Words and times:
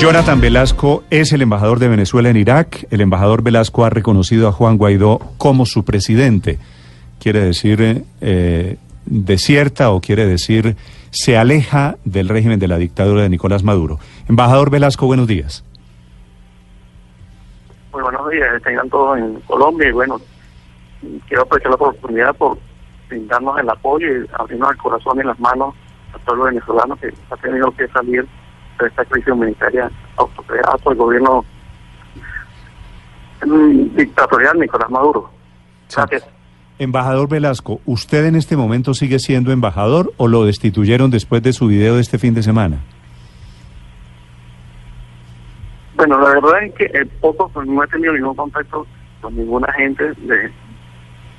Jonathan 0.00 0.40
Velasco 0.40 1.04
es 1.10 1.30
el 1.34 1.42
embajador 1.42 1.78
de 1.78 1.86
Venezuela 1.86 2.30
en 2.30 2.38
Irak. 2.38 2.86
El 2.90 3.02
embajador 3.02 3.42
Velasco 3.42 3.84
ha 3.84 3.90
reconocido 3.90 4.48
a 4.48 4.52
Juan 4.52 4.78
Guaidó 4.78 5.20
como 5.36 5.66
su 5.66 5.84
presidente. 5.84 6.58
Quiere 7.20 7.40
decir, 7.40 8.06
eh, 8.22 8.78
desierta 9.04 9.90
o 9.90 10.00
quiere 10.00 10.24
decir, 10.24 10.74
se 11.10 11.36
aleja 11.36 11.96
del 12.06 12.30
régimen 12.30 12.58
de 12.58 12.66
la 12.66 12.78
dictadura 12.78 13.24
de 13.24 13.28
Nicolás 13.28 13.62
Maduro. 13.62 13.98
Embajador 14.26 14.70
Velasco, 14.70 15.04
buenos 15.04 15.26
días. 15.26 15.62
Muy 17.92 18.02
buenos 18.02 18.30
días, 18.30 18.62
tengan 18.62 18.88
todos 18.88 19.18
en 19.18 19.38
Colombia 19.42 19.86
y 19.86 19.92
bueno, 19.92 20.18
quiero 21.28 21.42
aprovechar 21.42 21.72
la 21.72 21.76
oportunidad 21.76 22.34
por 22.36 22.56
brindarnos 23.10 23.58
el 23.58 23.68
apoyo 23.68 24.06
y 24.06 24.26
abrirnos 24.32 24.70
el 24.70 24.76
corazón 24.78 25.20
y 25.20 25.24
las 25.24 25.38
manos 25.38 25.74
al 26.14 26.20
pueblo 26.20 26.44
venezolano 26.44 26.96
que 26.96 27.12
ha 27.30 27.36
tenido 27.36 27.70
que 27.72 27.86
salir 27.88 28.26
de 28.84 28.88
esta 28.88 29.04
crisis 29.04 29.32
humanitaria 29.32 29.90
autocreada 30.16 30.76
por 30.78 30.92
el 30.92 30.98
gobierno 30.98 31.44
dictatorial 33.94 34.58
Nicolás 34.58 34.90
Maduro. 34.90 35.30
Gracias. 35.94 36.26
Embajador 36.78 37.28
Velasco, 37.28 37.80
¿usted 37.84 38.24
en 38.24 38.36
este 38.36 38.56
momento 38.56 38.94
sigue 38.94 39.18
siendo 39.18 39.52
embajador 39.52 40.12
o 40.16 40.28
lo 40.28 40.44
destituyeron 40.44 41.10
después 41.10 41.42
de 41.42 41.52
su 41.52 41.66
video 41.66 41.96
de 41.96 42.00
este 42.00 42.18
fin 42.18 42.32
de 42.32 42.42
semana? 42.42 42.78
Bueno, 45.94 46.18
la 46.18 46.30
verdad 46.30 46.62
es 46.64 46.74
que 46.74 46.84
el 46.86 47.06
poco 47.06 47.50
pues, 47.50 47.66
no 47.68 47.84
he 47.84 47.86
tenido 47.88 48.14
ningún 48.14 48.34
contacto 48.34 48.86
con 49.20 49.36
ninguna 49.36 49.70
gente 49.74 50.04
de, 50.14 50.50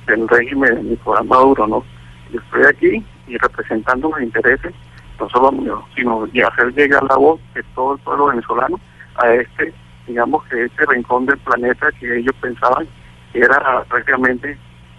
del 0.06 0.28
régimen 0.28 0.76
de 0.76 0.82
Nicolás 0.84 1.26
Maduro, 1.26 1.66
¿no? 1.66 1.84
Yo 2.32 2.38
estoy 2.38 2.62
aquí 2.66 3.04
y 3.26 3.36
representando 3.38 4.10
los 4.10 4.22
intereses, 4.22 4.72
no 5.22 5.28
solo 5.30 5.52
míos, 5.52 5.80
sino 5.94 6.26
de 6.26 6.42
hacer 6.42 6.74
llegar 6.74 7.02
la 7.04 7.16
voz 7.16 7.40
de 7.54 7.62
todo 7.74 7.94
el 7.94 8.00
pueblo 8.00 8.26
venezolano 8.26 8.80
a 9.16 9.32
este, 9.32 9.72
digamos 10.06 10.44
que 10.44 10.64
este 10.64 10.84
rincón 10.86 11.26
del 11.26 11.38
planeta 11.38 11.88
que 12.00 12.18
ellos 12.18 12.34
pensaban 12.40 12.88
que 13.32 13.40
era 13.40 13.84
prácticamente 13.88 14.58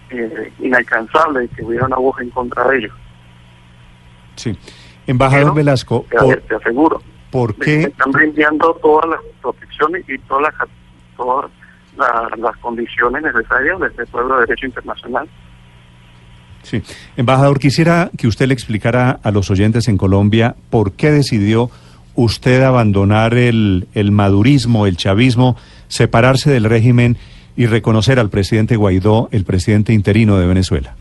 eh, 0.10 0.54
inalcanzable 0.60 1.48
que 1.50 1.64
hubiera 1.64 1.86
una 1.86 1.98
voz 1.98 2.20
en 2.22 2.30
contra 2.30 2.68
de 2.70 2.78
ellos. 2.78 2.94
Sí. 4.36 4.58
Embajador 5.06 5.54
Velasco, 5.54 6.06
te 6.48 6.56
aseguro 6.56 7.02
¿Por 7.34 7.56
qué? 7.56 7.82
Están 7.82 8.12
brindando 8.12 8.76
todas 8.76 9.10
las 9.10 9.20
protecciones 9.42 10.08
y 10.08 10.20
todas 10.20 10.54
las, 10.54 10.70
todas 11.18 11.52
las, 12.38 12.58
condiciones 12.58 13.24
necesarias 13.24 13.80
desde 13.80 14.04
el 14.04 14.08
pueblo 14.08 14.36
de 14.36 14.42
derecho 14.42 14.68
internacional. 14.68 15.28
Sí. 16.64 16.82
Embajador, 17.18 17.60
quisiera 17.60 18.10
que 18.18 18.28
usted 18.28 18.48
le 18.48 18.54
explicara 18.54 19.20
a 19.22 19.32
los 19.32 19.52
oyentes 19.52 19.88
en 19.88 19.98
Colombia 19.98 20.56
por 20.70 20.94
qué 20.94 21.12
decidió 21.12 21.70
usted 22.16 22.62
abandonar 22.64 23.34
el, 23.36 23.88
el 23.94 24.12
madurismo, 24.12 24.88
el 24.88 24.98
chavismo, 24.98 25.58
separarse 25.88 26.52
del 26.52 26.66
régimen 26.66 27.18
y 27.56 27.66
reconocer 27.68 28.20
al 28.20 28.30
presidente 28.30 28.76
Guaidó, 28.76 29.30
el 29.32 29.46
presidente 29.46 29.94
interino 29.94 30.38
de 30.38 30.48
Venezuela. 30.48 30.96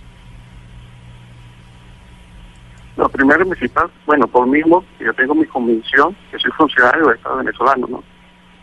Lo 2.97 3.09
primero 3.09 3.43
y 3.43 3.49
principal, 3.49 3.91
bueno, 4.07 4.27
por 4.27 4.47
mismo, 4.47 4.85
yo 5.01 5.13
tengo 5.15 5.35
mi 5.35 5.47
convicción 5.47 6.15
que 6.31 6.39
soy 6.39 6.51
funcionario 6.53 7.07
del 7.07 7.17
Estado 7.17 7.37
venezolano, 7.39 7.87
¿no? 7.89 8.05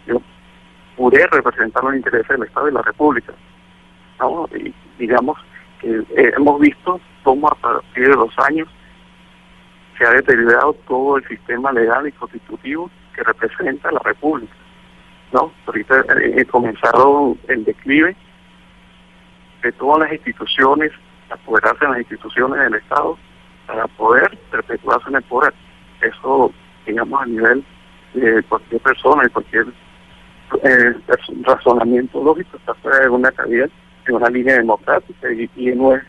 Yo 0.08 0.22
pude 0.96 1.26
representar 1.28 1.84
los 1.84 1.96
intereses 1.96 2.28
del 2.28 2.44
Estado 2.44 2.70
y 2.70 2.74
la 2.74 2.82
República, 2.84 3.34
¿no? 4.20 4.48
Y 4.56 4.74
digamos 5.00 5.38
que 5.80 5.90
eh, 5.90 6.34
hemos 6.36 6.60
visto 6.60 7.00
cómo 7.24 7.48
a 7.48 7.56
partir 7.56 8.08
de 8.10 8.16
los 8.16 8.38
años 8.40 8.68
se 9.98 10.06
ha 10.06 10.12
deteriorado 10.12 10.74
todo 10.88 11.18
el 11.18 11.28
sistema 11.28 11.72
legal 11.72 12.08
y 12.08 12.12
constitutivo 12.14 12.90
que 13.14 13.24
representa 13.24 13.92
la 13.92 14.00
República, 14.00 14.54
¿no? 15.34 15.52
Ahorita 15.68 16.06
he 16.22 16.46
comenzado 16.46 17.36
el 17.48 17.66
declive 17.66 18.16
de 19.62 19.72
todas 19.74 20.00
las 20.00 20.14
instituciones, 20.14 20.92
apoderarse 21.30 21.86
de 21.86 21.92
las 21.92 22.00
instituciones 22.00 22.60
del 22.60 22.76
Estado 22.76 23.18
para 23.68 23.88
poder 23.88 24.38
perpetuarse 24.50 25.10
en 25.10 25.16
el 25.16 25.24
poder. 25.24 25.54
Eso, 26.02 26.52
digamos, 26.86 27.22
a 27.22 27.26
nivel 27.26 27.64
de 28.14 28.42
cualquier 28.44 28.82
persona, 28.82 29.24
de 29.24 29.30
cualquier 29.30 29.68
eh, 30.64 30.94
razonamiento 31.44 32.24
lógico, 32.24 32.58
está 32.58 32.74
fuera 32.76 33.00
de 33.00 33.10
una 33.10 33.32
calidad, 33.32 33.70
en 34.10 34.16
una 34.16 34.30
línea 34.30 34.56
democrática 34.56 35.28
y, 35.32 35.66
no 35.76 35.96
es 35.96 36.04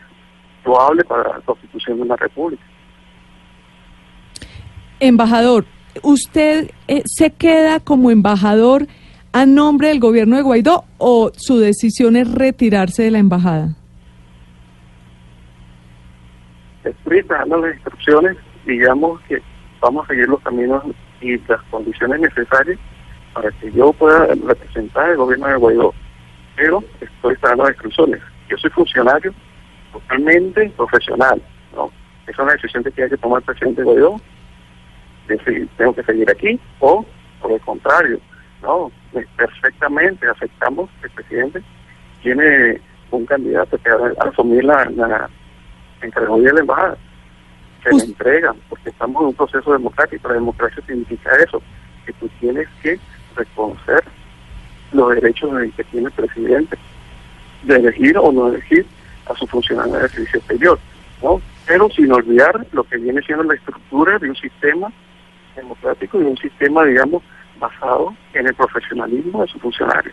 probable 0.63 1.03
para 1.03 1.37
la 1.37 1.41
constitución 1.41 1.97
de 1.97 2.03
una 2.03 2.15
república. 2.15 2.63
Embajador, 4.99 5.65
¿usted 6.03 6.71
eh, 6.87 7.01
se 7.05 7.31
queda 7.31 7.79
como 7.79 8.11
embajador 8.11 8.87
a 9.33 9.45
nombre 9.45 9.87
del 9.87 9.99
gobierno 9.99 10.35
de 10.35 10.43
Guaidó 10.43 10.83
o 10.97 11.31
su 11.35 11.57
decisión 11.57 12.15
es 12.15 12.31
retirarse 12.31 13.03
de 13.03 13.11
la 13.11 13.19
embajada? 13.19 13.75
estoy 16.83 17.21
dando 17.21 17.57
las 17.57 17.75
instrucciones, 17.75 18.37
digamos 18.65 19.21
que 19.21 19.41
vamos 19.79 20.05
a 20.05 20.07
seguir 20.07 20.27
los 20.27 20.41
caminos 20.41 20.83
y 21.21 21.37
las 21.37 21.61
condiciones 21.69 22.19
necesarias 22.21 22.79
para 23.33 23.51
que 23.51 23.71
yo 23.71 23.93
pueda 23.93 24.27
representar 24.27 25.11
el 25.11 25.17
gobierno 25.17 25.47
de 25.47 25.55
Guaidó. 25.55 25.93
Pero 26.61 26.83
estoy 26.99 27.35
las 27.57 27.69
instrucciones. 27.69 28.21
Yo 28.47 28.55
soy 28.57 28.69
funcionario 28.69 29.33
totalmente 29.91 30.69
profesional, 30.77 31.41
¿no? 31.75 31.91
Es 32.27 32.37
una 32.37 32.51
decisión 32.51 32.83
que 32.83 32.91
tiene 32.91 33.09
que 33.09 33.17
tomar 33.17 33.39
el 33.39 33.45
presidente 33.45 33.81
Guaidó, 33.81 34.21
decir, 35.27 35.67
tengo 35.75 35.95
que 35.95 36.03
seguir 36.03 36.29
aquí, 36.29 36.59
o 36.79 37.03
por 37.41 37.51
el 37.51 37.59
contrario, 37.61 38.19
no, 38.61 38.91
perfectamente 39.35 40.27
aceptamos 40.29 40.87
que 40.99 41.07
el 41.07 41.13
presidente 41.13 41.63
tiene 42.21 42.79
un 43.09 43.25
candidato 43.25 43.79
que 43.79 43.89
va 43.89 44.11
a 44.19 44.29
asumir 44.29 44.63
la 44.63 45.27
encargó 46.03 46.39
de 46.39 46.53
la 46.53 46.59
embajada. 46.59 46.97
Se 47.83 47.89
le 47.89 48.03
entregan, 48.03 48.55
porque 48.69 48.91
estamos 48.91 49.19
en 49.23 49.27
un 49.29 49.33
proceso 49.33 49.73
democrático. 49.73 50.27
La 50.27 50.35
democracia 50.35 50.83
significa 50.85 51.31
eso, 51.37 51.59
que 52.05 52.13
tú 52.13 52.29
tienes 52.39 52.67
que 52.83 52.99
reconocer 53.35 54.03
los 54.91 55.15
derechos 55.15 55.51
que 55.75 55.83
tiene 55.85 56.07
el 56.07 56.11
presidente 56.13 56.77
de 57.63 57.75
elegir 57.75 58.17
o 58.17 58.31
no 58.31 58.47
elegir 58.47 58.85
a 59.27 59.35
su 59.35 59.47
funcionario 59.47 59.93
de 59.93 60.09
servicio 60.09 60.39
exterior, 60.39 60.79
¿no? 61.21 61.41
Pero 61.67 61.89
sin 61.89 62.11
olvidar 62.11 62.65
lo 62.71 62.83
que 62.83 62.97
viene 62.97 63.21
siendo 63.21 63.43
la 63.43 63.55
estructura 63.55 64.17
de 64.19 64.29
un 64.29 64.35
sistema 64.35 64.91
democrático 65.55 66.19
y 66.19 66.25
un 66.25 66.37
sistema, 66.37 66.83
digamos, 66.85 67.23
basado 67.59 68.15
en 68.33 68.47
el 68.47 68.55
profesionalismo 68.55 69.41
de 69.43 69.47
su 69.47 69.59
funcionario. 69.59 70.11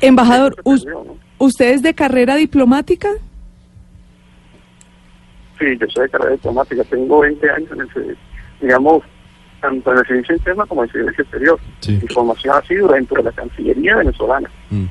Embajador, 0.00 0.56
¿usted 1.38 1.72
es 1.72 1.82
de 1.82 1.94
carrera 1.94 2.36
diplomática? 2.36 3.08
Sí, 5.58 5.66
yo 5.80 5.86
soy 5.88 6.04
de 6.04 6.10
carrera 6.10 6.32
diplomática, 6.32 6.84
tengo 6.84 7.20
20 7.20 7.50
años 7.50 7.70
en 7.72 7.80
el, 7.80 8.18
digamos, 8.60 9.02
tanto 9.64 9.92
en 9.92 9.98
el 9.98 10.06
servicio 10.06 10.36
interno 10.36 10.66
como 10.66 10.84
en 10.84 10.90
el 10.90 10.92
servicio 10.92 11.22
exterior. 11.22 11.58
Mi 11.88 12.08
formación 12.08 12.54
ha 12.54 12.62
sido 12.66 12.88
dentro 12.88 13.16
de 13.16 13.22
la 13.22 13.32
Cancillería 13.32 13.96
venezolana. 13.96 14.50
Mm. 14.70 14.84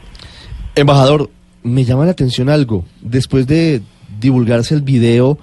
Embajador, 0.75 1.29
me 1.61 1.83
llama 1.83 2.05
la 2.05 2.11
atención 2.11 2.49
algo. 2.49 2.83
Después 3.01 3.45
de 3.45 3.81
divulgarse 4.19 4.73
el 4.73 4.81
video, 4.81 5.37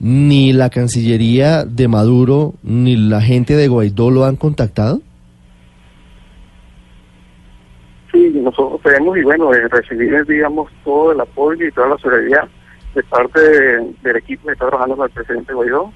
ni 0.00 0.52
la 0.52 0.68
Cancillería 0.68 1.64
de 1.64 1.86
Maduro 1.86 2.54
ni 2.64 2.96
la 2.96 3.20
gente 3.20 3.54
de 3.54 3.68
Guaidó 3.68 4.10
lo 4.10 4.24
han 4.24 4.34
contactado. 4.34 5.00
Sí, 8.10 8.32
nosotros 8.34 8.80
tenemos 8.82 9.16
y 9.16 9.22
bueno, 9.22 9.52
recibir, 9.52 10.26
digamos, 10.26 10.72
todo 10.82 11.12
el 11.12 11.20
apoyo 11.20 11.66
y 11.66 11.70
toda 11.70 11.90
la 11.90 11.98
solidaridad 11.98 12.48
de 12.96 13.02
parte 13.04 13.40
del 13.40 14.16
equipo 14.16 14.46
que 14.46 14.52
está 14.54 14.66
trabajando 14.66 14.96
con 14.96 15.06
el 15.06 15.12
presidente 15.12 15.54
Guaidó, 15.54 15.92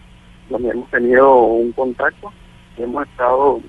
donde 0.51 0.71
hemos 0.71 0.89
tenido 0.91 1.37
un 1.43 1.73
contacto 1.73 2.33
hemos 2.83 3.07
estado, 3.07 3.61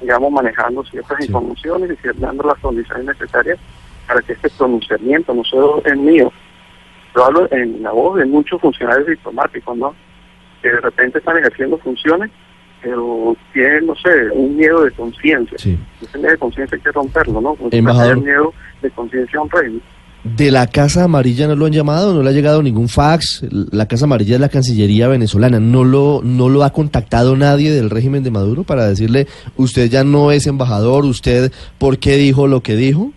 digamos, 0.00 0.32
manejando 0.32 0.84
ciertas 0.84 1.20
informaciones 1.20 1.98
y 2.02 2.20
dando 2.20 2.44
las 2.44 2.58
condiciones 2.58 3.06
necesarias 3.06 3.58
para 4.06 4.22
que 4.22 4.32
este 4.34 4.50
pronunciamiento 4.50 5.34
no 5.34 5.44
solo 5.44 5.82
es 5.84 5.96
mío, 5.96 6.32
lo 7.14 7.24
hablo 7.24 7.48
en 7.50 7.82
la 7.82 7.92
voz 7.92 8.18
de 8.18 8.26
muchos 8.26 8.60
funcionarios 8.60 9.08
diplomáticos, 9.08 9.76
¿no? 9.76 9.94
Que 10.62 10.70
de 10.70 10.80
repente 10.80 11.18
están 11.18 11.38
ejerciendo 11.38 11.78
funciones, 11.78 12.30
pero 12.82 13.34
tienen, 13.52 13.86
no 13.86 13.96
sé, 13.96 14.30
un 14.32 14.56
miedo 14.56 14.84
de 14.84 14.90
conciencia. 14.92 15.56
Ese 15.56 16.18
miedo 16.18 16.32
de 16.32 16.38
conciencia 16.38 16.76
hay 16.76 16.82
que 16.82 16.92
romperlo, 16.92 17.40
¿no? 17.40 17.54
Porque 17.54 17.78
Embajador... 17.78 18.20
miedo 18.20 18.52
de 18.82 18.90
conciencia 18.90 19.38
a 19.38 19.42
un 19.42 19.50
rey. 19.50 19.82
¿De 20.34 20.50
la 20.50 20.66
Casa 20.66 21.04
Amarilla 21.04 21.46
no 21.46 21.54
lo 21.54 21.66
han 21.66 21.72
llamado? 21.72 22.12
¿No 22.12 22.20
le 22.20 22.30
ha 22.30 22.32
llegado 22.32 22.60
ningún 22.60 22.88
fax? 22.88 23.46
La 23.50 23.86
Casa 23.86 24.06
Amarilla 24.06 24.34
es 24.34 24.40
la 24.40 24.48
Cancillería 24.48 25.06
venezolana. 25.06 25.60
¿No 25.60 25.84
lo, 25.84 26.20
¿No 26.24 26.48
lo 26.48 26.64
ha 26.64 26.72
contactado 26.72 27.36
nadie 27.36 27.70
del 27.70 27.90
régimen 27.90 28.24
de 28.24 28.32
Maduro 28.32 28.64
para 28.64 28.88
decirle, 28.88 29.28
usted 29.56 29.88
ya 29.88 30.02
no 30.02 30.32
es 30.32 30.48
embajador, 30.48 31.04
usted 31.04 31.52
por 31.78 31.98
qué 31.98 32.16
dijo 32.16 32.48
lo 32.48 32.60
que 32.60 32.74
dijo? 32.74 33.12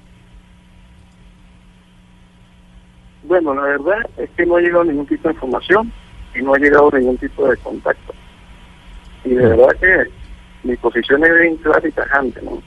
Bueno, 3.24 3.56
la 3.56 3.64
verdad 3.64 4.08
es 4.18 4.30
que 4.38 4.46
no 4.46 4.58
ha 4.58 4.62
llegado 4.62 4.84
ningún 4.84 5.08
tipo 5.08 5.30
de 5.30 5.34
información 5.34 5.92
y 6.36 6.44
no 6.44 6.54
ha 6.54 6.60
llegado 6.60 6.92
ningún 6.92 7.18
tipo 7.18 7.48
de 7.48 7.58
contacto. 7.58 8.14
Y 9.26 9.30
de 9.30 9.48
verdad 9.48 9.76
que 9.82 10.68
mi 10.68 10.76
posición 10.78 11.24
es 11.24 11.40
bien 11.40 11.58
clara 11.58 11.88
y 11.88 11.92
tajante, 11.92 12.40
¿no? 12.44 12.62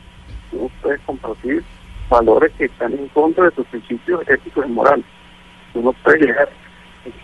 No 0.53 0.69
puedes 0.83 1.01
compartir 1.03 1.63
valores 2.09 2.53
que 2.59 2.67
están 2.67 2.93
en 2.93 3.09
contra 3.09 3.45
de 3.45 3.51
tus 3.53 3.67
principios 3.67 4.29
éticos 4.29 4.67
y 4.67 4.71
morales. 4.71 5.05
Tú 5.73 5.83
no 5.83 5.93
puedes 5.93 6.23
llegar 6.23 6.49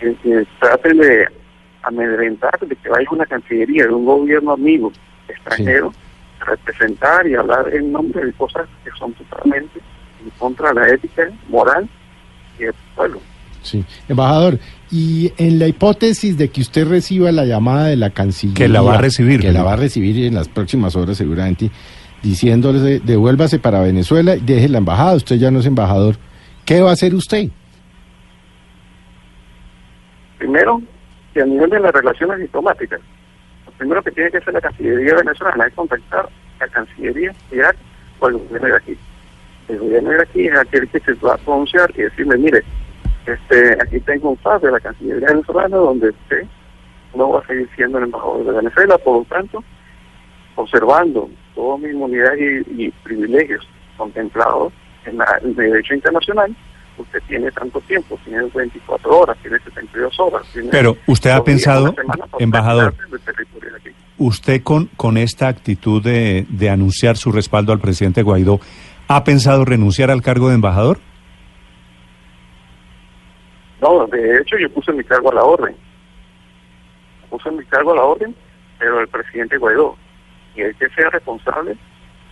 que, 0.01 0.15
que 0.17 0.47
traten 0.61 0.99
de 0.99 1.29
amedrentar 1.83 2.59
de 2.61 2.75
que 2.77 2.89
vaya 2.89 3.07
una 3.11 3.27
cancillería 3.27 3.85
de 3.85 3.95
un 3.95 4.05
gobierno 4.05 4.53
amigo 4.53 4.93
extranjero 5.29 5.93
a 6.41 6.45
representar 6.45 7.27
y 7.27 7.35
hablar 7.35 7.73
en 7.75 7.93
nombre 7.93 8.25
de 8.25 8.33
cosas 8.33 8.69
que 8.85 8.91
son 8.99 9.13
totalmente 9.15 9.81
en 10.23 10.31
contra 10.39 10.73
de 10.73 10.75
la 10.75 10.89
ética 10.89 11.29
moral 11.49 11.89
y 12.59 12.65
del 12.65 12.75
pueblo. 12.95 13.21
Sí, 13.63 13.85
embajador, 14.09 14.59
y 14.91 15.33
en 15.37 15.59
la 15.59 15.67
hipótesis 15.67 16.39
de 16.39 16.49
que 16.49 16.61
usted 16.61 16.89
reciba 16.89 17.31
la 17.33 17.45
llamada 17.45 17.87
de 17.87 17.97
la 17.97 18.11
Cancillería... 18.11 18.67
Que 18.67 18.73
la 18.73 18.81
va 18.81 18.95
a 18.95 18.99
recibir, 18.99 19.41
Que 19.41 19.53
la 19.53 19.63
va 19.63 19.75
a 19.75 19.77
recibir 19.77 20.25
en 20.25 20.35
las 20.35 20.49
próximas 20.49 20.97
horas 20.97 21.17
seguramente, 21.19 21.71
diciéndole, 22.23 23.01
devuélvase 23.01 23.59
para 23.59 23.81
Venezuela 23.81 24.37
y 24.37 24.41
deje 24.41 24.69
la 24.69 24.79
embajada, 24.79 25.15
usted 25.15 25.37
ya 25.37 25.51
no 25.51 25.61
es 25.61 25.67
embajador. 25.67 26.17
¿Qué 26.65 26.81
va 26.81 26.91
a 26.91 26.93
hacer 26.93 27.15
usted? 27.15 27.49
Primero, 30.39 30.83
que 31.33 31.43
a 31.43 31.47
nivel 31.47 31.71
de 31.71 31.81
las 31.81 31.93
relaciones 31.93 32.39
diplomáticas, 32.41 33.01
lo 33.67 33.73
primero 33.73 34.03
que 34.03 34.11
tiene 34.13 34.31
que 34.31 34.39
hacer 34.39 34.55
la 34.55 34.61
Cancillería 34.61 35.15
venezolana 35.15 35.67
es 35.67 35.75
contactar 35.75 36.27
a 36.27 36.67
la 36.67 36.69
Cancillería 36.69 37.35
de 37.51 37.57
Irak 37.57 37.77
o 38.21 38.29
el 38.29 38.39
gobierno 38.39 38.69
iraquí. 38.69 38.97
El 39.69 39.79
gobierno 39.79 40.13
iraquí 40.13 40.47
es 40.47 40.59
aquel 40.59 40.89
que 40.89 41.01
se 41.01 41.15
va 41.15 41.35
a 41.35 41.39
pronunciar 41.39 41.91
y 41.97 42.03
decirle, 42.03 42.37
mire, 42.39 42.63
este, 43.27 43.73
aquí 43.83 44.01
tengo 44.01 44.31
un 44.31 44.37
fax 44.39 44.63
de 44.63 44.71
la 44.71 44.81
Cancillería 44.81 45.29
venezolana 45.29 45.77
donde 45.77 46.11
usted 46.11 46.47
no 47.15 47.31
va 47.31 47.41
a 47.41 47.47
seguir 47.47 47.69
siendo 47.75 47.99
el 47.99 48.05
embajador 48.05 48.45
de 48.45 48.53
Venezuela, 48.53 48.99
por 48.99 49.19
lo 49.19 49.25
tanto, 49.25 49.65
observando 50.59 51.29
toda 51.55 51.79
mi 51.79 51.89
inmunidad 51.91 52.33
y, 52.37 52.85
y 52.87 52.91
privilegios 53.03 53.67
contemplados 53.97 54.73
en, 55.05 55.19
la- 55.19 55.39
en 55.43 55.49
el 55.51 55.55
derecho 55.57 55.95
internacional, 55.95 56.55
usted 56.99 57.21
tiene 57.29 57.51
tanto 57.53 57.81
tiempo, 57.83 58.19
tiene 58.25 58.43
24 58.55 59.19
horas, 59.19 59.37
tiene 59.43 59.59
72 59.61 60.19
horas. 60.21 60.43
Tiene 60.53 60.69
Pero, 60.71 60.97
¿usted 61.07 61.31
ha 61.31 61.43
pensado, 61.45 61.95
embajador? 62.39 62.95
Usted 64.19 64.63
con, 64.63 64.87
con 64.97 65.17
esta 65.17 65.47
actitud 65.47 66.03
de, 66.03 66.45
de 66.49 66.71
anunciar 66.71 67.17
su 67.17 67.31
respaldo 67.31 67.73
al 67.73 67.79
presidente 67.79 68.23
Guaidó, 68.23 68.59
¿ha 69.07 69.23
pensado 69.23 69.65
renunciar 69.65 70.11
al 70.11 70.23
cargo 70.23 70.49
de 70.49 70.57
embajador? 70.57 70.99
No, 73.81 74.07
de 74.09 74.39
hecho 74.41 74.57
yo 74.59 74.69
puse 74.71 74.93
mi 74.93 75.05
cargo 75.05 75.31
a 75.31 75.35
la 75.35 75.45
orden. 75.45 75.77
Puse 77.31 77.51
mi 77.53 77.65
cargo 77.67 77.93
a 77.93 77.97
la 77.97 78.03
orden, 78.03 78.35
pero 78.79 79.01
el 79.01 79.07
presidente 79.09 79.57
Guaidó, 79.57 79.97
y 80.55 80.63
el 80.63 80.75
que 80.77 80.89
sea 80.91 81.11
responsable 81.11 81.77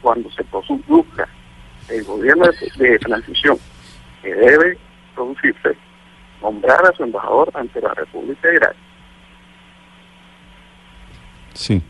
cuando 0.02 0.30
se 0.30 0.44
produzca 0.44 1.28
el 1.88 2.04
gobierno 2.04 2.46
de, 2.46 2.88
de 2.88 2.98
transición 2.98 3.58
que 4.22 4.34
debe 4.34 4.78
producirse, 5.14 5.76
nombrar 6.42 6.84
a 6.86 6.96
su 6.96 7.04
embajador 7.04 7.50
ante 7.54 7.80
la 7.80 7.94
República 7.94 8.48
de 8.48 8.56
Irak. 8.56 8.76
Sí. 11.54 11.82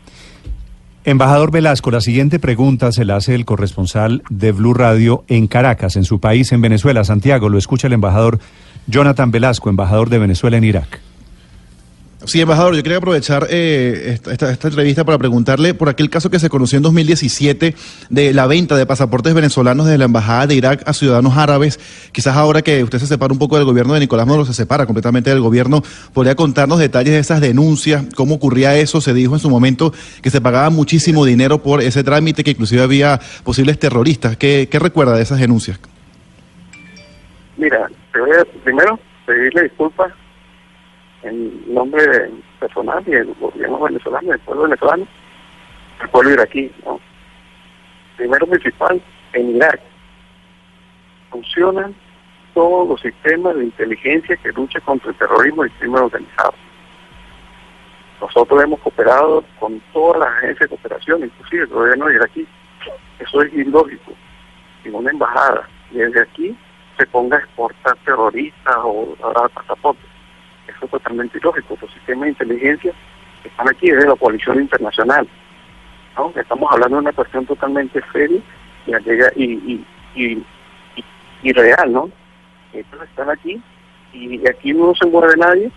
Embajador 1.03 1.51
Velasco, 1.51 1.89
la 1.89 2.01
siguiente 2.01 2.37
pregunta 2.37 2.91
se 2.91 3.05
la 3.05 3.15
hace 3.15 3.33
el 3.33 3.45
corresponsal 3.45 4.23
de 4.29 4.51
Blue 4.51 4.73
Radio 4.73 5.23
en 5.27 5.47
Caracas, 5.47 5.95
en 5.95 6.03
su 6.03 6.19
país, 6.19 6.51
en 6.51 6.61
Venezuela. 6.61 7.03
Santiago, 7.05 7.47
lo 7.47 7.57
escucha 7.57 7.87
el 7.87 7.93
embajador 7.93 8.39
Jonathan 8.87 9.31
Velasco, 9.31 9.69
embajador 9.69 10.09
de 10.09 10.19
Venezuela 10.19 10.57
en 10.57 10.65
Irak. 10.65 10.99
Sí, 12.25 12.41
embajador, 12.41 12.75
yo 12.75 12.81
quería 12.81 12.97
aprovechar 12.97 13.45
eh, 13.51 14.13
esta, 14.13 14.31
esta- 14.31 14.51
esta 14.51 14.67
entrevista 14.69 15.05
para 15.05 15.19
preguntarle 15.19 15.75
por 15.75 15.87
aquel 15.87 16.09
caso 16.09 16.31
que 16.31 16.39
se 16.39 16.49
conoció 16.49 16.77
en 16.77 16.83
2017 16.83 17.75
de 18.09 18.33
la 18.33 18.47
venta 18.47 18.75
de 18.75 18.87
pasaportes 18.87 19.35
venezolanos 19.35 19.85
desde 19.85 19.99
la 19.99 20.05
Embajada 20.05 20.47
de 20.47 20.55
Irak 20.55 20.81
a 20.87 20.93
ciudadanos 20.93 21.37
árabes. 21.37 21.79
Quizás 22.11 22.35
ahora 22.35 22.63
que 22.63 22.83
usted 22.83 22.97
se 22.97 23.05
separa 23.05 23.31
un 23.31 23.37
poco 23.39 23.55
del 23.57 23.65
gobierno 23.65 23.93
de 23.93 23.99
Nicolás 23.99 24.25
Maduro, 24.25 24.45
se 24.45 24.55
separa 24.55 24.87
completamente 24.87 25.29
del 25.29 25.41
gobierno, 25.41 25.83
podría 26.11 26.33
contarnos 26.33 26.79
detalles 26.79 27.13
de 27.13 27.19
esas 27.19 27.39
denuncias, 27.39 28.03
cómo 28.15 28.35
ocurría 28.35 28.75
eso. 28.75 28.99
Se 28.99 29.13
dijo 29.13 29.35
en 29.35 29.39
su 29.39 29.51
momento 29.51 29.93
que 30.23 30.31
se 30.31 30.41
pagaba 30.41 30.71
muchísimo 30.71 31.23
dinero 31.23 31.61
por 31.61 31.81
ese 31.83 32.03
trámite, 32.03 32.43
que 32.43 32.51
inclusive 32.51 32.81
había 32.81 33.21
posibles 33.43 33.77
terroristas. 33.77 34.37
¿Qué, 34.37 34.67
recuerda 34.81 35.15
de 35.15 35.21
esas 35.21 35.39
denuncias? 35.39 35.79
Mira, 37.57 37.87
primero 38.63 38.99
pedirle 39.27 39.63
disculpas 39.63 40.11
en 41.27 41.73
nombre 41.73 42.31
personal 42.59 43.03
y 43.05 43.11
del 43.11 43.33
gobierno 43.35 43.79
venezolano, 43.79 44.29
del 44.29 44.39
pueblo 44.39 44.63
venezolano, 44.63 45.07
del 45.99 46.09
pueblo 46.09 46.31
iraquí. 46.31 46.71
¿no? 46.85 46.99
Primero 48.17 48.47
principal, 48.47 49.01
en 49.33 49.55
Irak 49.55 49.79
funcionan 51.29 51.93
todos 52.53 52.87
los 52.87 53.01
sistemas 53.01 53.55
de 53.55 53.65
inteligencia 53.65 54.35
que 54.37 54.51
luchan 54.51 54.81
contra 54.83 55.11
el 55.11 55.17
terrorismo 55.17 55.63
y 55.63 55.67
el 55.67 55.73
crimen 55.73 56.03
organizado. 56.03 56.53
Nosotros 58.19 58.63
hemos 58.63 58.79
cooperado 58.79 59.43
con 59.59 59.79
todas 59.93 60.19
las 60.19 60.29
agencias 60.37 60.61
de 60.61 60.75
cooperación, 60.75 61.23
inclusive 61.23 61.63
el 61.63 61.69
gobierno 61.69 62.11
iraquí. 62.11 62.47
Eso 63.19 63.41
es 63.43 63.53
ilógico. 63.53 64.13
En 64.83 64.95
una 64.95 65.11
embajada 65.11 65.67
desde 65.91 66.21
aquí 66.21 66.57
se 66.97 67.05
ponga 67.07 67.37
a 67.37 67.39
exportar 67.41 67.95
terroristas 68.05 68.75
o 68.83 69.15
a 69.23 69.39
dar 69.39 69.49
pasaportes. 69.51 70.16
Eso 70.67 70.85
es 70.85 70.91
totalmente 70.91 71.37
ilógico. 71.37 71.77
Los 71.81 71.91
sistemas 71.93 72.23
de 72.23 72.29
inteligencia 72.29 72.93
están 73.43 73.69
aquí 73.69 73.89
es 73.89 73.97
de 73.97 74.07
la 74.07 74.15
coalición 74.15 74.61
internacional. 74.61 75.27
Estamos 76.35 76.71
hablando 76.71 76.97
de 76.97 77.01
una 77.01 77.13
cuestión 77.13 77.45
totalmente 77.45 78.01
seria 78.11 78.41
y 81.43 81.53
real, 81.53 81.93
¿no? 81.93 82.09
Ellos 82.73 83.03
están 83.03 83.29
aquí 83.29 83.61
y 84.13 84.47
aquí 84.47 84.73
no 84.73 84.95
se 84.95 85.05
mueve 85.05 85.35
nadie 85.37 85.71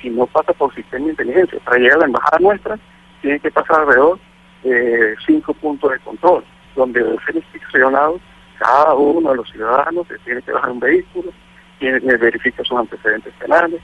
si 0.00 0.10
no 0.10 0.26
pasa 0.26 0.52
por 0.52 0.74
sistema 0.74 1.06
de 1.06 1.12
inteligencia. 1.12 1.58
Para 1.60 1.78
llegar 1.78 1.96
a 1.96 2.00
la 2.00 2.06
embajada 2.06 2.38
nuestra 2.40 2.78
tiene 3.22 3.40
que 3.40 3.50
pasar 3.50 3.80
alrededor 3.80 4.18
de 4.62 5.16
cinco 5.26 5.54
puntos 5.54 5.90
de 5.90 5.98
control, 6.00 6.44
donde 6.74 7.02
debe 7.02 7.16
ser 7.24 7.36
inspeccionado 7.36 8.20
cada 8.58 8.94
uno 8.94 9.30
de 9.30 9.36
los 9.36 9.50
ciudadanos 9.50 10.06
que 10.06 10.18
tiene 10.18 10.42
que 10.42 10.52
bajar 10.52 10.70
un 10.70 10.80
vehículo, 10.80 11.32
tiene 11.78 12.00
que 12.00 12.16
verificar 12.16 12.66
sus 12.66 12.78
antecedentes 12.78 13.32
penales. 13.34 13.80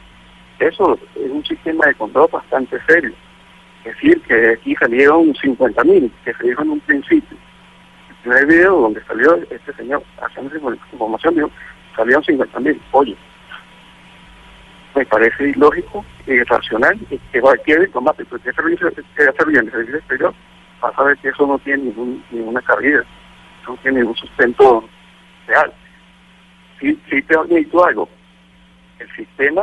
Eso 0.58 0.98
es 1.16 1.30
un 1.30 1.44
sistema 1.44 1.86
de 1.86 1.94
control 1.94 2.28
bastante 2.32 2.78
serio. 2.86 3.12
Es 3.84 3.94
decir, 3.94 4.20
que 4.22 4.50
aquí 4.50 4.76
salieron 4.76 5.34
50 5.34 5.84
mil, 5.84 6.12
que 6.24 6.32
se 6.34 6.46
dijo 6.46 6.62
en 6.62 6.70
un 6.70 6.80
principio. 6.80 7.36
El 8.08 8.16
primer 8.22 8.46
video 8.46 8.80
donde 8.80 9.04
salió 9.04 9.34
este 9.50 9.72
señor 9.74 10.04
haciendo 10.20 10.56
información, 10.56 11.34
dijo, 11.34 11.50
salieron 11.96 12.22
50 12.22 12.60
mil. 12.60 12.80
Oye, 12.92 13.16
me 14.94 15.04
parece 15.06 15.48
ilógico 15.48 16.04
e 16.26 16.34
irracional 16.34 16.98
y 17.10 17.18
que 17.18 17.40
cualquier 17.40 17.80
diplomático 17.80 18.38
que 18.38 18.52
servicio 18.52 18.92
que 18.92 19.22
haya 19.22 19.32
servido 19.32 19.60
en 19.60 19.66
el 19.66 19.72
servicio 19.72 19.96
exterior 19.98 20.34
va 20.84 20.88
a 20.90 20.94
saber 20.94 21.16
que 21.18 21.28
eso 21.28 21.46
no 21.46 21.58
tiene 21.60 21.84
ningún, 21.84 22.24
ninguna 22.30 22.60
cabida, 22.60 23.02
no 23.66 23.76
tiene 23.78 24.00
ningún 24.00 24.16
sustento 24.16 24.84
real. 25.46 25.72
Si, 26.78 27.00
si 27.08 27.22
te 27.22 27.36
admito 27.36 27.84
algo, 27.84 28.08
el 28.98 29.10
sistema 29.16 29.62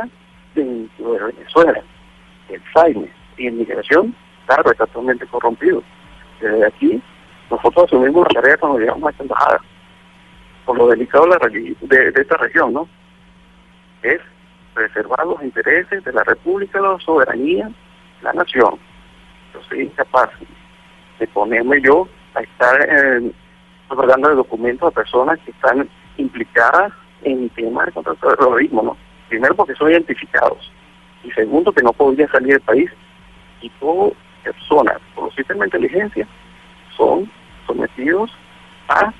dentro 0.54 1.12
de 1.12 1.24
Venezuela, 1.24 1.82
el 2.48 2.62
SAIME 2.72 3.10
y 3.36 3.48
inmigración, 3.48 4.14
claro, 4.46 4.70
está 4.70 4.86
totalmente 4.86 5.26
corrompido. 5.26 5.82
Desde 6.40 6.66
aquí, 6.66 7.02
nosotros 7.50 7.86
asumimos 7.86 8.26
la 8.28 8.40
tarea 8.40 8.56
cuando 8.56 8.78
llegamos 8.78 9.06
a 9.06 9.10
esta 9.10 9.22
embajada, 9.22 9.60
por 10.64 10.78
lo 10.78 10.88
delicado 10.88 11.24
de, 11.24 11.30
la 11.30 11.48
de, 11.48 12.10
de 12.12 12.20
esta 12.20 12.36
región, 12.36 12.72
¿no? 12.72 12.88
Es 14.02 14.20
preservar 14.74 15.26
los 15.26 15.42
intereses 15.42 16.04
de 16.04 16.12
la 16.12 16.22
República, 16.24 16.80
la 16.80 16.98
soberanía, 17.00 17.70
la 18.22 18.32
nación. 18.32 18.78
Yo 19.52 19.60
soy 19.68 19.82
incapaz 19.82 20.30
de 21.18 21.26
ponerme 21.28 21.80
yo 21.82 22.08
a 22.34 22.40
estar 22.40 22.80
eh, 22.88 23.20
de 23.20 24.34
documentos 24.34 24.88
a 24.88 24.94
personas 24.94 25.38
que 25.40 25.50
están 25.50 25.88
implicadas 26.16 26.92
en 27.22 27.48
temas 27.50 27.86
de 27.86 27.92
contra 27.92 28.12
el 28.12 28.18
terrorismo, 28.18 28.82
¿no? 28.82 29.09
Primero 29.30 29.54
porque 29.54 29.76
son 29.76 29.92
identificados 29.92 30.70
y 31.22 31.30
segundo 31.30 31.72
que 31.72 31.82
no 31.82 31.92
podrían 31.92 32.28
salir 32.32 32.54
del 32.54 32.60
país 32.60 32.90
y 33.62 33.70
todas 33.78 34.12
personas 34.42 34.96
por 35.14 35.26
los 35.26 35.34
sistemas 35.36 35.70
de 35.70 35.78
inteligencia 35.78 36.26
son 36.96 37.30
sometidos 37.64 38.28
a 38.88 39.14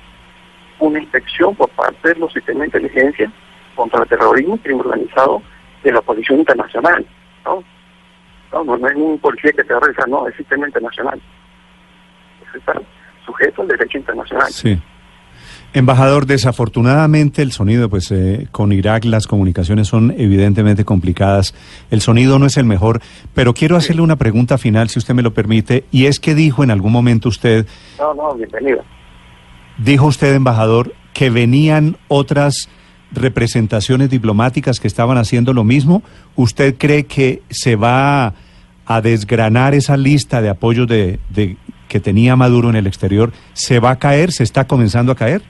una 0.80 0.98
inspección 0.98 1.54
por 1.54 1.70
parte 1.70 2.08
de 2.08 2.16
los 2.16 2.32
sistemas 2.32 2.62
de 2.62 2.78
inteligencia 2.78 3.32
contra 3.76 4.02
el 4.02 4.08
terrorismo 4.08 4.56
y 4.56 4.58
crimen 4.58 4.80
organizado 4.80 5.42
de 5.84 5.92
la 5.92 6.00
Policía 6.00 6.36
Internacional. 6.36 7.06
¿no? 7.44 7.62
No, 8.52 8.64
no, 8.64 8.78
no 8.78 8.88
es 8.88 8.96
un 8.96 9.16
policía 9.20 9.52
que 9.52 9.62
te 9.62 9.72
va 9.72 9.78
a 9.78 9.82
revisar, 9.82 10.08
no, 10.08 10.26
es 10.26 10.34
sistema 10.34 10.66
internacional. 10.66 11.20
Eso 12.48 12.58
está 12.58 12.72
sujeto 13.24 13.62
al 13.62 13.68
derecho 13.68 13.98
internacional. 13.98 14.50
Sí. 14.50 14.76
Embajador, 15.72 16.26
desafortunadamente 16.26 17.42
el 17.42 17.52
sonido, 17.52 17.88
pues 17.88 18.10
eh, 18.10 18.48
con 18.50 18.72
Irak 18.72 19.04
las 19.04 19.28
comunicaciones 19.28 19.86
son 19.86 20.12
evidentemente 20.18 20.84
complicadas. 20.84 21.54
El 21.92 22.00
sonido 22.00 22.40
no 22.40 22.46
es 22.46 22.56
el 22.56 22.64
mejor, 22.64 23.00
pero 23.34 23.54
quiero 23.54 23.76
hacerle 23.76 24.02
una 24.02 24.16
pregunta 24.16 24.58
final, 24.58 24.88
si 24.88 24.98
usted 24.98 25.14
me 25.14 25.22
lo 25.22 25.32
permite, 25.32 25.84
y 25.92 26.06
es 26.06 26.18
que 26.18 26.34
dijo 26.34 26.64
en 26.64 26.72
algún 26.72 26.90
momento 26.90 27.28
usted, 27.28 27.66
No, 28.00 28.12
no, 28.14 28.34
bienvenida. 28.34 28.82
dijo 29.78 30.06
usted, 30.06 30.34
embajador, 30.34 30.92
que 31.12 31.30
venían 31.30 31.96
otras 32.08 32.68
representaciones 33.12 34.10
diplomáticas 34.10 34.80
que 34.80 34.88
estaban 34.88 35.18
haciendo 35.18 35.52
lo 35.52 35.62
mismo. 35.62 36.02
¿Usted 36.34 36.76
cree 36.78 37.04
que 37.06 37.42
se 37.48 37.76
va 37.76 38.34
a 38.86 39.00
desgranar 39.02 39.74
esa 39.74 39.96
lista 39.96 40.42
de 40.42 40.48
apoyos 40.48 40.88
de, 40.88 41.20
de- 41.28 41.56
que 41.86 42.00
tenía 42.00 42.34
Maduro 42.34 42.70
en 42.70 42.76
el 42.76 42.88
exterior? 42.88 43.32
¿Se 43.52 43.78
va 43.78 43.90
a 43.92 43.98
caer? 44.00 44.32
¿Se 44.32 44.42
está 44.42 44.66
comenzando 44.66 45.12
a 45.12 45.16
caer? 45.16 45.42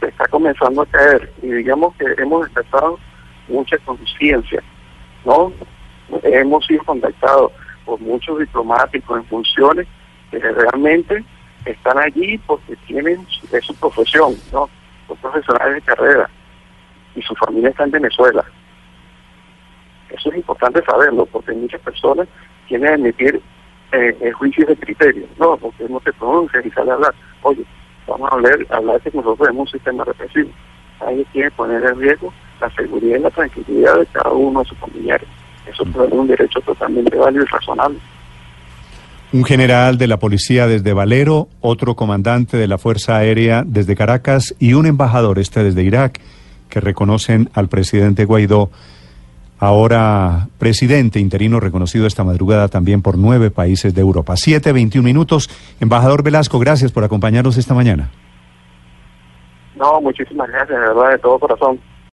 Se 0.00 0.08
está 0.08 0.26
comenzando 0.28 0.82
a 0.82 0.86
caer 0.86 1.32
y 1.42 1.48
digamos 1.48 1.94
que 1.96 2.04
hemos 2.18 2.44
despertado 2.44 2.98
mucha 3.48 3.78
conciencia, 3.78 4.62
¿no? 5.24 5.52
Hemos 6.22 6.66
sido 6.66 6.84
contactados 6.84 7.52
por 7.84 8.00
muchos 8.00 8.38
diplomáticos 8.38 9.18
en 9.18 9.24
funciones 9.26 9.86
que 10.30 10.38
realmente 10.38 11.24
están 11.64 11.98
allí 11.98 12.38
porque 12.38 12.76
tienen 12.86 13.26
es 13.52 13.64
su 13.64 13.74
profesión, 13.76 14.34
¿no? 14.52 14.68
Son 15.06 15.16
profesionales 15.18 15.74
de 15.76 15.82
carrera 15.82 16.30
y 17.14 17.22
su 17.22 17.34
familia 17.36 17.70
está 17.70 17.84
en 17.84 17.92
Venezuela. 17.92 18.44
Eso 20.10 20.30
es 20.30 20.36
importante 20.36 20.82
saberlo 20.84 21.26
porque 21.26 21.52
muchas 21.52 21.80
personas 21.80 22.28
quieren 22.68 22.94
emitir 22.94 23.40
eh, 23.92 24.16
eh, 24.20 24.32
juicios 24.32 24.68
de 24.68 24.76
criterio, 24.76 25.26
no, 25.38 25.56
porque 25.56 25.88
no 25.88 26.00
te 26.00 26.12
pronuncias 26.12 26.64
y 26.64 26.70
sale 26.70 26.90
a 26.90 26.94
hablar. 26.94 27.14
Oye, 27.42 27.64
vamos 28.06 28.30
a 28.30 28.34
hablar, 28.34 28.66
hablar 28.70 29.02
de 29.02 29.10
que 29.10 29.16
nosotros 29.16 29.48
tenemos 29.48 29.68
un 29.68 29.72
sistema 29.72 30.04
represivo. 30.04 30.50
Nadie 31.00 31.26
quiere 31.32 31.50
poner 31.50 31.84
en 31.84 32.00
riesgo 32.00 32.32
la 32.60 32.70
seguridad 32.70 33.18
y 33.18 33.22
la 33.22 33.30
tranquilidad 33.30 33.98
de 33.98 34.06
cada 34.06 34.30
uno 34.30 34.60
de 34.60 34.68
sus 34.68 34.78
familiares. 34.78 35.28
Eso 35.66 35.82
es 35.82 36.12
un 36.12 36.26
derecho 36.26 36.60
totalmente 36.60 37.16
válido 37.16 37.44
y 37.44 37.46
razonable. 37.46 37.98
Un 39.32 39.44
general 39.44 39.98
de 39.98 40.06
la 40.06 40.18
policía 40.18 40.66
desde 40.66 40.92
Valero, 40.92 41.48
otro 41.60 41.96
comandante 41.96 42.56
de 42.56 42.68
la 42.68 42.78
Fuerza 42.78 43.16
Aérea 43.16 43.64
desde 43.66 43.96
Caracas 43.96 44.54
y 44.58 44.74
un 44.74 44.86
embajador, 44.86 45.38
este 45.38 45.64
desde 45.64 45.82
Irak, 45.82 46.20
que 46.68 46.80
reconocen 46.80 47.50
al 47.52 47.68
presidente 47.68 48.24
Guaidó, 48.24 48.70
ahora 49.58 50.48
presidente 50.58 51.18
interino 51.18 51.60
reconocido 51.60 52.06
esta 52.06 52.24
madrugada 52.24 52.68
también 52.68 53.02
por 53.02 53.16
nueve 53.18 53.50
países 53.50 53.94
de 53.94 54.00
Europa. 54.00 54.36
Siete, 54.36 54.72
veintiún 54.72 55.04
minutos. 55.04 55.50
Embajador 55.80 56.22
Velasco, 56.22 56.58
gracias 56.58 56.92
por 56.92 57.04
acompañarnos 57.04 57.56
esta 57.56 57.74
mañana. 57.74 58.10
No, 59.76 60.00
muchísimas 60.00 60.48
gracias, 60.48 60.78
de 60.80 60.86
verdad, 60.86 61.10
de 61.10 61.18
todo 61.18 61.38
corazón. 61.38 61.78